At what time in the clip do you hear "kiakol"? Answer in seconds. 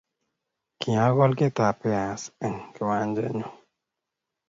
0.79-1.31